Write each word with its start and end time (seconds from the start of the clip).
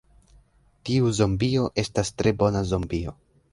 Tiu 0.89 1.11
zombio 1.17 1.67
estas 1.85 2.11
tre 2.23 2.35
bona 2.43 2.65
zombio. 2.75 3.17